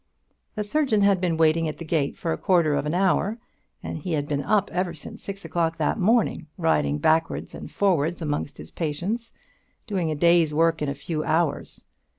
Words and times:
The 0.55 0.63
surgeon 0.63 1.01
had 1.01 1.21
been 1.21 1.37
waiting 1.37 1.67
at 1.67 1.77
the 1.77 1.85
gate 1.85 2.17
for 2.17 2.33
a 2.33 2.37
quarter 2.39 2.73
of 2.73 2.87
an 2.87 2.95
hour, 2.95 3.37
and 3.83 3.99
he 3.99 4.13
had 4.13 4.27
been 4.27 4.41
up 4.43 4.71
ever 4.73 4.95
since 4.95 5.21
six 5.21 5.45
o'clock 5.45 5.77
that 5.77 5.99
morning, 5.99 6.47
riding 6.57 6.97
backwards 6.97 7.53
and 7.53 7.69
forwards 7.69 8.19
amongst 8.19 8.57
his 8.57 8.71
patients, 8.71 9.35
doing 9.85 10.09
a 10.09 10.15
day's 10.15 10.55
work 10.55 10.81
in 10.81 10.89
a 10.89 10.95
few 10.95 11.23
hours. 11.23 11.83